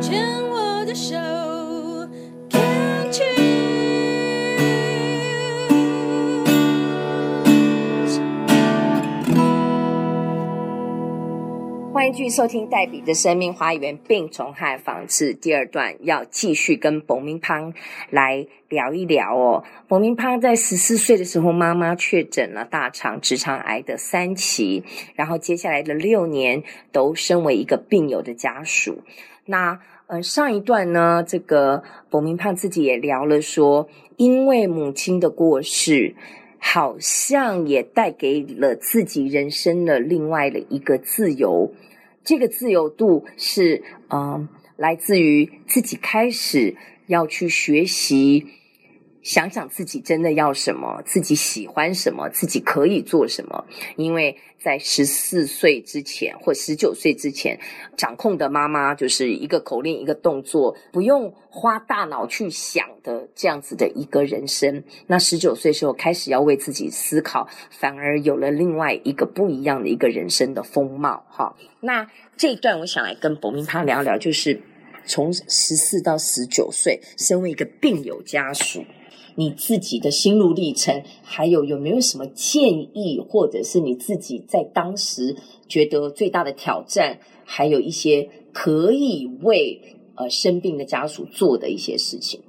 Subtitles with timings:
[0.00, 1.14] 牵我的手
[2.48, 3.50] ，Can't you？
[11.92, 17.74] 欢迎继续收听黛比的生命花园病虫害防治第二段，要继续跟彭明芳
[18.08, 19.64] 来聊一聊哦。
[19.86, 24.82] 彭明芳在十四岁的时候，妈妈确诊了大肠直肠癌的三期，
[25.14, 29.02] 然后接下来的六年都身为一个病友的家属。
[29.50, 36.14] 那呃，上一段呢，这个伯明胖自己也聊了说，因为母亲的过世。
[36.62, 41.72] 好像也带给了自己人生的另外的一个自由，
[42.22, 48.46] 这个自由度是嗯、来自于自己开始要去学习。
[49.22, 53.64] 想想自己真的要什么，自己喜欢什么，自己可以做什么。
[53.96, 57.58] 因为在十四岁之前或十九岁之前，
[57.96, 64.82] 掌控的妈妈就是一个口令、一个动作，不用花大脑去想的这样子的一个人生。
[65.06, 71.24] 那十九岁时候开始要为自己思考，反而有了另外一个不一样的一个人生的风貌。
[71.28, 74.60] 哈，那这一段我想来跟博明芳聊聊，就是
[75.04, 78.84] 从十四到十九岁，身为一个病友家属。
[79.36, 85.36] 你自己的心路历程，还有有没有什么建议，或者是你自己在当时
[85.68, 89.80] 觉得最大的挑战，还有一些可以为
[90.16, 92.40] 呃生病的家属做的一些事情？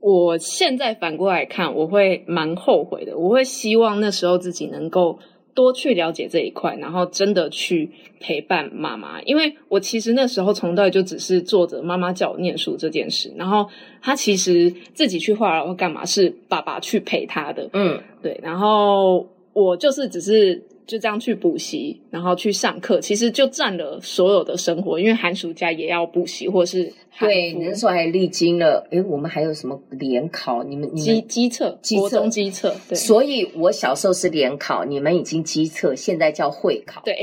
[0.00, 3.18] 我现在反过来看，我会蛮后悔的。
[3.18, 5.18] 我会希望那时候自己能够。
[5.56, 7.90] 多去了解这一块，然后真的去
[8.20, 13.68] 陪伴妈妈，因为我其实那时候从来就只是做着妈妈叫我念书这件事，然后
[14.00, 20.62] 他其实自己去化疗或干嘛，是爸爸去陪他的，嗯，对，然后我就是只是。
[20.86, 30.62] 就这样去补习，然后去上课，其实就占了所有的生活，因为寒暑假也要补习，或是对，你那时候还历经了，诶，我们还有什么联考？
[30.62, 37.16] 你们基基测，国中基测，对，所以我小时候是联考，你们已经基测，现在叫会考，对。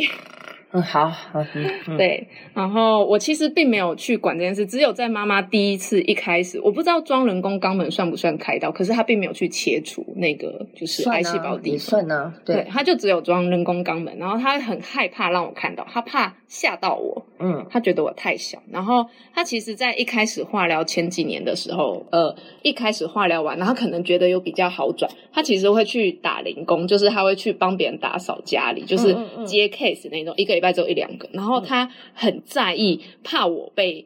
[0.74, 1.46] 嗯，好，好，
[1.88, 19.06] 嗯，对，然后我其实并没有去管这件事，只有在妈妈第一次一开始，我不知道装人工肛门算不算开刀，可是她并没有去切除那个就是癌细胞地方，算呢、啊，对，对，他就只有装人工肛门，然后他很害怕让我看到，他怕吓到我，嗯，他觉得我太小，然后
[19.36, 30.63] 他其实在一开始化疗前几年的时候，呃，一开始化疗完，然后可能觉得有比较好转，他其实会去打零工，就是他会去帮别人打扫家里，就是接 case 那种，嗯嗯嗯一个。
[30.72, 34.06] 只有一两个，然后他很在意，怕我被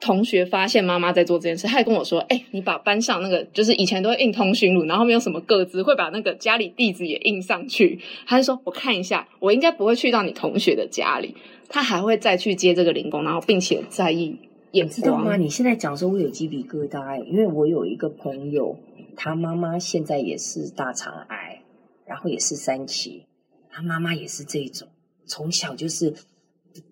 [0.00, 11.34] 同学发现妈妈在做这件事，他还跟我说：“哎、欸，你把班上那个，就是以前都会印通讯录，然后没有什么个资，会把那个家里地址也印上去。”他就说：“我看一下，我应该不会去到你同学的家里。”
[11.72, 14.36] 他还会再去接这个零工，然后并且在意
[14.72, 14.96] 眼光。
[14.96, 15.36] 知道吗？
[15.36, 18.76] 你现在讲说，我有鸡皮疙瘩，因为我有一个朋友，
[19.16, 21.62] 他妈妈现在也是大肠癌，
[22.06, 23.26] 然后也是三期，
[23.70, 24.88] 他妈妈也是这种。
[25.30, 26.12] 从小就是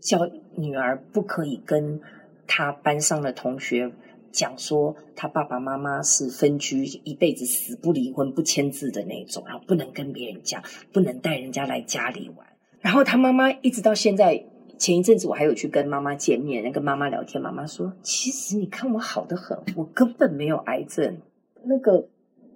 [0.00, 2.00] 教女儿不可以跟
[2.46, 3.90] 她班上的同学
[4.30, 10.62] 讲说她爸爸妈妈是分居，一辈子死不离婚不签字的那种，然后不能跟别人讲，
[10.92, 12.46] 不能带人家来家里玩。
[12.80, 14.44] 然后她妈妈一直到现在，
[14.78, 21.18] 前一阵子我还有去跟妈妈见面，跟妈妈聊天，妈妈说：“其实你看我好得很，我根本没有癌症。”
[21.66, 22.08] 那个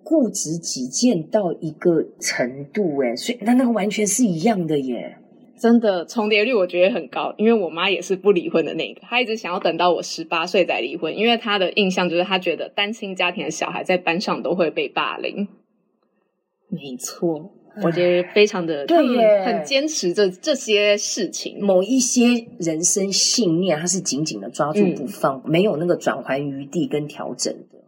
[0.04, 5.18] 固执己见到一个程度，诶，所以那那个完全是一样的耶。
[5.62, 15.46] 真的重叠率我觉得很高，因为我妈也是不离婚的那个，她一直想要等到我十八岁再离婚，因为她的印象就是她觉得单亲家庭的小孩在班上都会被霸凌。
[16.68, 27.78] 没错，我觉得非常的对耶，很坚持这这些事情，某一些人生信念，他是紧紧的抓住不放，嗯、没有那个转圜余地跟调整的。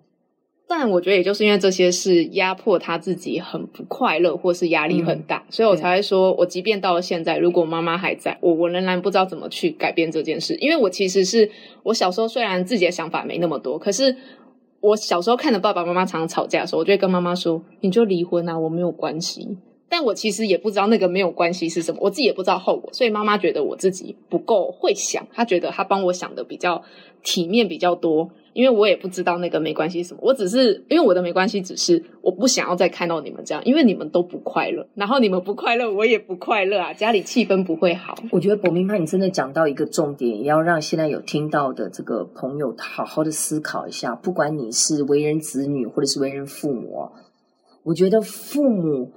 [0.77, 10.55] 但我觉得，也就是因为这些事压迫他自己很不快乐，或是压力很大，嗯、所以我才会说，我即便到了现在，如果妈妈还在，我我仍然不知道怎么去改变这件事。
[10.57, 11.49] 因为我其实是
[11.85, 14.17] 我小时候虽然自己的想法没那么多，可是
[14.81, 19.57] 我小时候看着爸爸妈妈常常吵架的时候，我就会跟妈妈说：“你就离婚啊，我没有关系。”
[19.89, 26.83] 但我其实也不知道那个没有关系是什么，我自己也不知道后果，所以妈妈觉得我自己不够会想，她觉得她帮我想的比较
[27.23, 28.31] 体面比较多。
[28.55, 38.17] 因为我也不知道那个没关系什么，我只是因为我的没关系，只是我不想要再看到你们这样，因为你们都不快乐，然后你们不快乐，我也不快乐啊，家里气氛不会好。
[38.31, 47.11] 我觉得彭明芳，你真的讲到一个重点，也要让现在有听到的这个朋友好好的思考一下，不管你是为人子女或者是为人父母，
[47.83, 49.13] 我觉得父母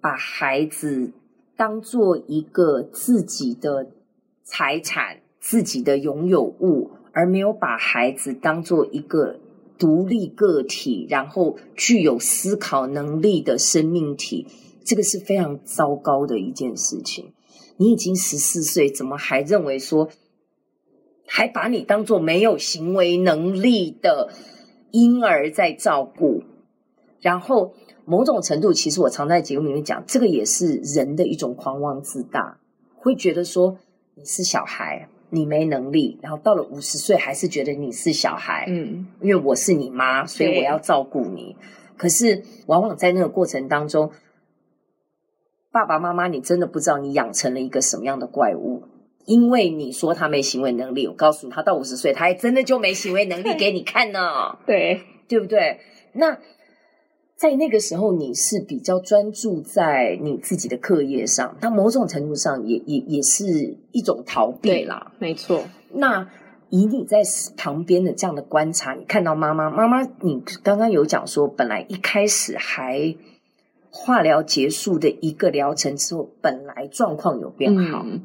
[0.00, 1.10] 把孩子
[1.56, 3.88] 当做一个自己的
[4.44, 6.90] 财产、自己的拥有物。
[7.12, 9.38] 而没有把孩子当做一个
[9.78, 14.46] 独立个体，然后具有思考能力的生命体，
[14.84, 17.32] 这个是非常糟糕的一件事情。
[17.76, 20.08] 你已经十四岁，怎么还认为说，
[21.26, 24.30] 还把你当做没有行为能力的
[24.90, 26.42] 婴儿在照顾？
[27.20, 27.74] 然后
[28.04, 32.58] 某种程度，其实我常在节目里面讲，这个也是人的一种狂妄自大，
[32.96, 33.78] 会觉得说
[34.16, 35.08] 你是小孩。
[35.30, 41.56] 你没能力，然后到了五十岁还是觉得你是小孩，嗯，因为我是你妈，所以我要照顾你。
[41.96, 44.10] 可是往往在那个过程当中，
[45.70, 48.84] 爸爸妈妈，你真的不知道你养成了一个什么样的怪物，
[49.26, 55.80] 因为你说他没行为能力，我告诉你，他到五十岁，他还真的就没行为能力 给你看呢，对，对不对？
[56.12, 56.38] 那。
[57.38, 65.12] 在那个时候，你是比较专注在你自己的课业上，那某种程度上也也也是一种逃避啦。
[65.20, 65.62] 没错。
[65.92, 66.28] 那
[66.68, 67.22] 以你在
[67.56, 73.14] 旁边的这样的观察，你看到妈妈，妈妈，你刚刚有讲说，本来一开始还
[73.88, 78.02] 化疗结束的一个疗程之后，本来状况有变好。
[78.04, 78.20] 嗯。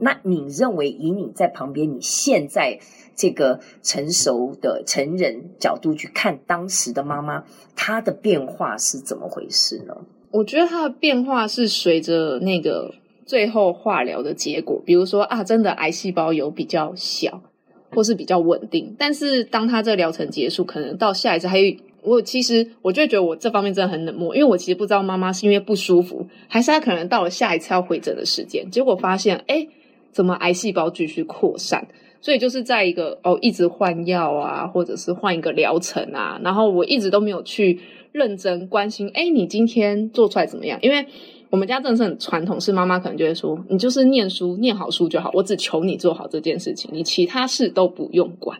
[0.00, 2.78] 那你认为，以你在旁边，你现在？
[3.20, 7.42] 这个成熟的成人角度去看当时的妈妈，
[7.74, 9.96] 她的变化是怎么回事呢？
[10.30, 12.94] 我觉得她的变化是随着那个
[13.26, 17.42] 最后化疗的结果，比如说啊，真的癌细胞有比较小，
[17.90, 18.94] 或是比较稳定。
[18.96, 29.66] 但是当她这个疗程结束，可能到下一次还有我，其实我就觉得我这方面真的很冷漠，因为我其实不知道妈妈是因为不舒服，还是她可能到了下一次要回诊的时间，结果发现哎，
[30.12, 31.88] 怎么癌细胞继续扩散？
[32.20, 37.78] 所以就是在一个哦，一直换药啊，或者是换一个疗程啊，然后我一直都没有去
[38.10, 40.76] 认真关心，哎，你今天做出来怎么样？
[40.82, 41.06] 因为
[41.50, 48.58] 我们家真的是很传统，是妈妈可能就会说，你就是念书念好书就好，我只求你做好这件事情，你其他事都不用管。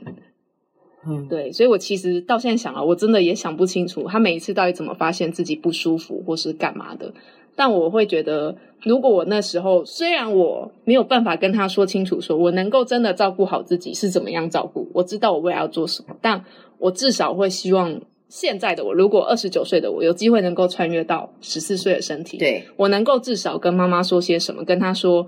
[1.05, 7.12] 嗯，对，所以我其实到现在想了，我真的也想不清楚，他每一次到底怎么发现自己不舒服或是干嘛的。
[7.58, 16.44] 但我会觉得，如果我那时候虽然我没有办法跟他说清楚，说我能够真的照顾好自己是怎么样照顾，我知道我未来要做什么，但
[16.78, 25.26] 我至少会希望现在的我，如果二十九岁的我有机会能够穿越到十四岁的身体，对，我能够至少跟妈妈说些什么，跟她说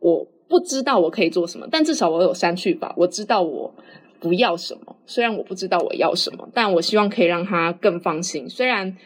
[0.00, 3.72] 我不知道我可以做什么，但至少我有删去吧，我知道我
[4.18, 8.96] 不要什么，虽然我不知道我要什么，但我希望可以让他更放心，虽然。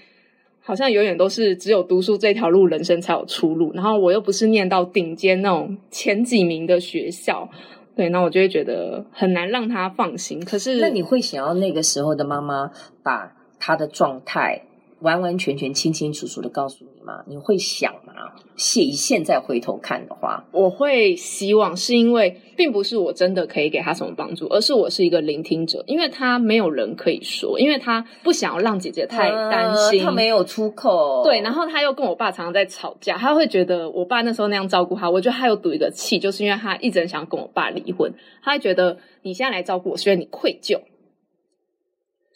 [0.66, 3.72] 好像永远都是只有读书这条路，人生才有出路。
[3.72, 7.48] 然后我又不是念到顶尖那种前几名的学校，
[7.94, 10.44] 对，那我就会觉得很难让他放心。
[10.44, 12.72] 可是，那你会想要那个时候的妈妈
[13.04, 14.60] 把她的状态
[15.06, 17.22] 完完全全、清清楚楚的告诉你吗？
[17.28, 18.12] 你会想吗？
[18.56, 31.22] 现现在回头看的话，我会希望是因为并不是我真的可以给他什么帮助，而是我是一个聆听者，因为他没有人可以说，因为他不想要让姐姐太担心，呃、他没有出口。
[31.22, 38.12] 对，然后他又跟我爸常常在吵架，他会觉得我爸那时候那样照顾他，我觉得他又赌一个气，就是因为他一直很想跟我爸离婚，
[38.42, 40.80] 他会觉得你现在来照顾我，是因为你愧疚，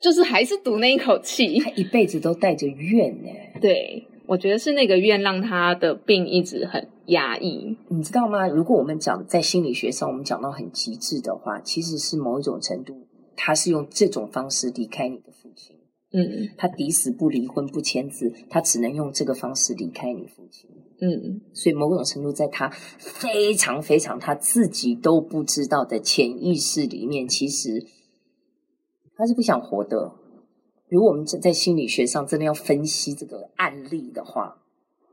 [0.01, 3.29] 就是还是赌那一口气，他一辈子都带着怨呢。
[3.61, 4.07] 对。
[4.27, 8.47] 我觉得是那个怨让他的病一直很压抑，你知道吗？
[8.47, 15.75] 如果我们讲在心理学上，我们讲到很极致的话，其实是某一种程度，他是用这种方式离开你的父亲。
[16.13, 20.71] 嗯，他抵死不离婚不签字，他只能用这个方式离开你父亲。
[21.01, 27.85] 嗯，所以某种程度，在他非常非常他自己都不知道的潜意识里面，其实
[29.21, 30.13] 他是不想活的。
[30.89, 34.57] 如果我们在心理学上真的要分析这个案例的话，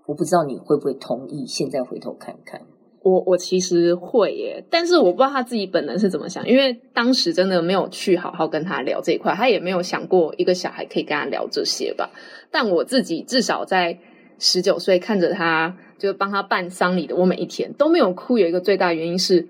[0.05, 1.45] 我不知道你会不会同意。
[1.45, 2.61] 现在回头看看，
[3.03, 12.09] 我我其实会耶，但是我不知道他自己本人是怎么想，因为当时真的没有去好好跟他聊这一块，他也没有想过一个小孩可以跟他聊这些吧。
[12.49, 13.99] 但我自己至少在
[14.39, 18.37] 十九岁看着他，就帮他办丧礼的，我每一天都没有哭。
[18.37, 19.49] 有一个最大原因是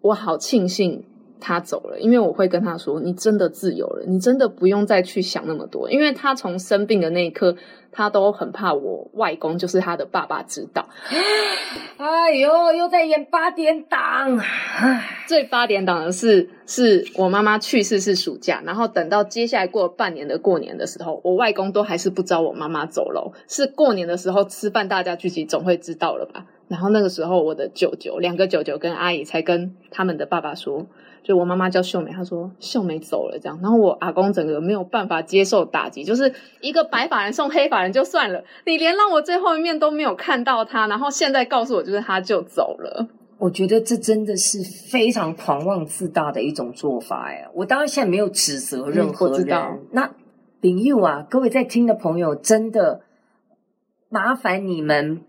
[0.00, 1.04] 我好庆幸。
[1.42, 7.56] 他走了，因为我会跟他说：“你真的自由了，你真的不用再去想那么多。”因为他从生病的那一刻，
[7.90, 10.88] 他都很怕我外公，就是他的爸爸知道。
[11.98, 14.40] 哎呦，又在演八点档。
[15.26, 23.32] 最八点档的是，是我妈妈去世是暑假，然后等到接下来过半年的过年的时候，我外公都还是不知道我妈妈走了。
[23.48, 26.46] 是过年的时候吃饭，大家聚集总会知道了吧？
[26.68, 30.86] 然后那个时候，我的舅舅，两个舅舅跟阿姨才跟他们的爸爸说。
[31.22, 43.08] 就我妈妈叫秀美，她说秀美走了这样，然后我阿公整个没有办法接受打击，就是一个白发人送黑发人就算了，你连让我最后一面都没有看到他，然后现在告诉我就是他就走了。
[43.38, 47.48] 我觉得这真的是非常狂妄自大的一种做法哎！
[47.54, 49.80] 我当然现在没有指责任何人。
[49.90, 50.14] 那
[50.60, 53.00] 林佑啊，各位在听的朋友，真的
[54.08, 55.22] 麻烦你们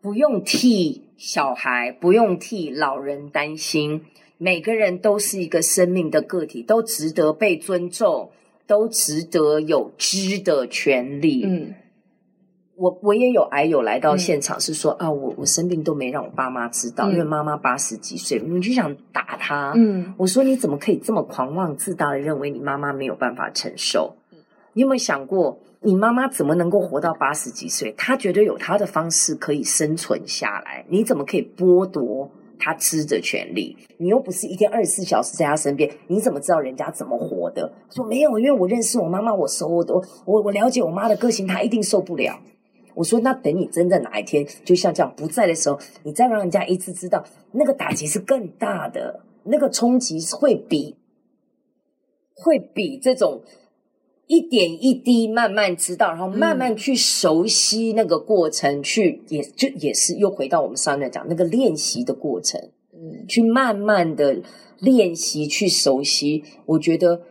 [0.00, 4.06] 不用替小孩，不用替老人担心。
[4.44, 8.30] 每个人都是一个生命的个体，都值得被尊重，
[8.66, 11.46] 都值得有知的权利。
[11.46, 11.74] 嗯。
[12.76, 19.72] 我我也有癌友来到现场，是说、嗯、啊，我我生病都没让我爸妈知道，嗯、因为妈妈八十几岁，你就想打他。
[19.76, 24.14] 嗯，我说你怎么可以这么狂妄自大的认为你妈妈没有办法承受？
[24.74, 27.94] 你有没有想过，你妈妈怎么能够活到八十几岁？
[27.96, 33.76] 她绝对有她的方式可以生存下来，你怎么可以剥夺他吃的权利？
[33.98, 37.72] 你又不是一天二十四小时在他身边，你怎么知道人家怎么活的？
[37.90, 42.40] 说没有，因为我认识我妈妈，我熟，我我我了解我妈的个性，她一定受不了。
[42.94, 50.96] 我说，那等你真的哪一天，就像这样不在的时候，你再让人家一次知道，那个打击是更大的，那个冲击会比
[52.36, 53.42] 会比这种
[54.26, 62.60] 一点一滴慢慢知道，然后慢慢去熟悉那个过程，嗯、去也就也是又回到我们上面讲那个练习的过程，
[62.92, 64.42] 嗯，去慢慢的
[64.78, 67.22] 练习去熟悉，我觉得。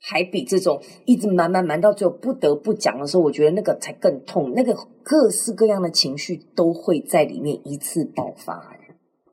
[0.00, 4.52] 还比这种一直瞒瞒瞒到最后不得不讲的时候，我觉得那个才更痛。
[4.54, 4.72] 那个
[5.02, 8.77] 各式各样的情绪都会在里面一次爆发。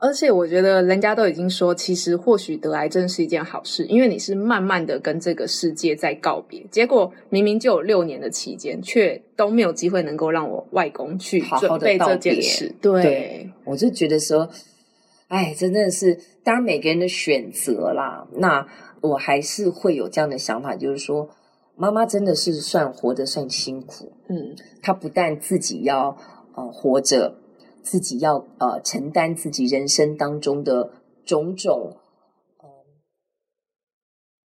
[0.05, 6.65] 而且我觉得人家都已经说，其实或许得癌症是一件好事，因为你是慢慢的跟这个世界在告别。
[6.69, 12.67] 结果明明就有六年的期间，却都没有机会能够让我外公去准备这件事。
[12.67, 14.49] 好好对，对，我就觉得说，
[15.27, 18.27] 哎，真的是当然每个人的选择啦。
[18.33, 18.67] 那。
[19.01, 21.29] 我还是会有这样的想法，就是说，
[21.75, 26.17] 妈妈真的是算活得算辛苦，嗯，她不但自己要
[26.55, 27.35] 呃活着，
[27.85, 30.91] 自己要呃承担自己人生当中的
[31.23, 31.97] 种种，
[32.57, 32.67] 呃，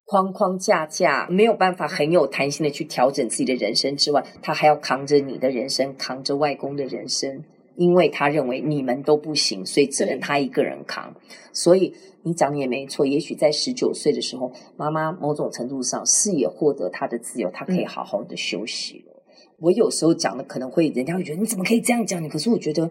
[0.04, 7.42] 框框架架，没有办法很有弹性的去调整自己的人生之外，他还要扛着你的人生，扛着外公的人生。
[7.76, 11.14] 因为他认为你们都不行，所以只能他一个人扛。
[11.50, 11.94] 所以
[12.24, 19.22] 你讲的也没错，也许在十九岁的时候，妈妈某种程度上是也获得她的自由，她可以好好的休息了。
[19.24, 22.22] 嗯、我有时候讲的可能会，人家会觉得你怎么可以这样讲？
[22.22, 22.90] 你可是我觉得，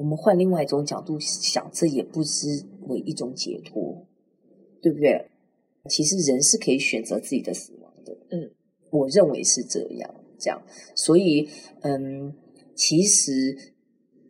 [0.00, 4.06] 我们换另外一种角度想，这也不失为一种解脱，
[4.80, 5.28] 对不对？
[5.90, 8.16] 其实人是可以选择自己的死亡的。
[8.30, 8.50] 嗯，
[8.88, 10.62] 我认为是这样，这样。
[10.94, 11.50] 所以，
[11.82, 12.34] 嗯，
[12.74, 13.74] 其实。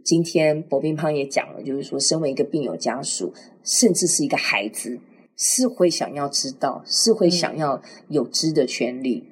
[0.03, 4.99] 今天博斌胖也讲了，就是说，身为一个病友家属，甚至是一个孩子，
[5.37, 9.23] 是会想要知道，是会想要有知的权利。
[9.29, 9.30] 嗯，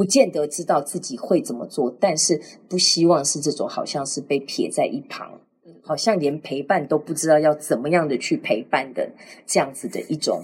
[0.00, 2.40] 不见得知道自己会怎么做，但是
[2.70, 5.38] 不希望是这种，好像是被撇在一旁，
[5.82, 9.10] 好像连陪伴都不知道要怎么样的去陪伴的
[9.44, 10.42] 这样子的一种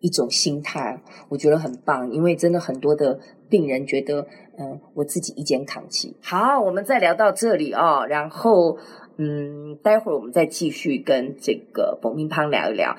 [0.00, 4.26] 一种心态，我觉得很棒，因为真的很多的病人觉得。
[4.58, 6.16] 嗯，我自己一肩扛起。
[6.22, 8.78] 好，我们再聊到这里啊、哦，然后
[9.18, 12.96] 嗯，待会儿我们再继续跟这个彭明胖聊一聊。